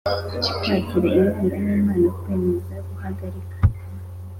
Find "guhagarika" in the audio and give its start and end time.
2.87-3.55